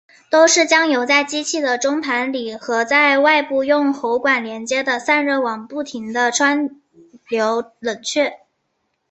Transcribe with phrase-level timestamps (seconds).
[0.31, 6.81] 都是将油在机器的中盘里和在外部用喉管连接的散热网不停地穿
[7.29, 8.39] 流冷却。